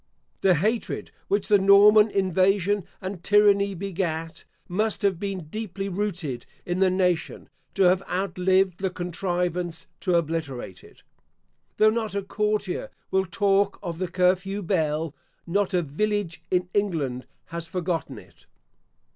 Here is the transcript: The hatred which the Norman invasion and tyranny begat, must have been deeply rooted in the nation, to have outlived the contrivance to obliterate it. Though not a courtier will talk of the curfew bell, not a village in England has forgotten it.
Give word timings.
The 0.41 0.55
hatred 0.55 1.11
which 1.27 1.47
the 1.47 1.59
Norman 1.59 2.09
invasion 2.09 2.85
and 3.01 3.23
tyranny 3.23 3.75
begat, 3.75 4.45
must 4.67 5.03
have 5.03 5.19
been 5.19 5.45
deeply 5.45 5.89
rooted 5.89 6.47
in 6.65 6.79
the 6.79 6.89
nation, 6.89 7.49
to 7.75 7.83
have 7.83 8.01
outlived 8.09 8.79
the 8.79 8.89
contrivance 8.89 9.85
to 9.99 10.15
obliterate 10.15 10.83
it. 10.83 11.03
Though 11.77 11.91
not 11.91 12.15
a 12.15 12.23
courtier 12.23 12.89
will 13.11 13.27
talk 13.27 13.77
of 13.83 13.99
the 13.99 14.07
curfew 14.07 14.63
bell, 14.63 15.13
not 15.45 15.71
a 15.71 15.83
village 15.83 16.41
in 16.49 16.67
England 16.73 17.27
has 17.53 17.67
forgotten 17.67 18.17
it. 18.17 18.47